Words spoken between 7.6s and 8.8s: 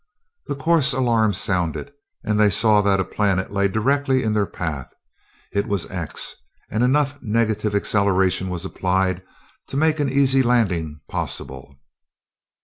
acceleration was